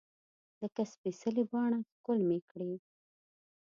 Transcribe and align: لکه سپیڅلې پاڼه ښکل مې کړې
لکه 0.61 0.81
سپیڅلې 0.91 1.43
پاڼه 1.51 1.79
ښکل 1.91 2.19
مې 2.27 2.39
کړې 2.49 2.71